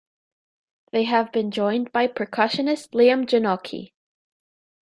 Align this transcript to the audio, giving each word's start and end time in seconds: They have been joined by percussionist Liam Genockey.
They 0.91 1.03
have 1.03 1.31
been 1.31 1.51
joined 1.51 1.91
by 1.91 2.07
percussionist 2.07 2.89
Liam 2.93 3.27
Genockey. 3.27 3.91